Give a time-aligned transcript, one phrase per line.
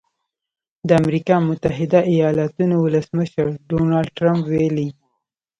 [0.87, 4.89] د امریکا متحده ایالتونو ولسمشر ډونالډ ټرمپ ویلي